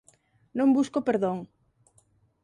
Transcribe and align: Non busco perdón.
Non 0.57 0.73
busco 0.77 0.99
perdón. 1.07 1.37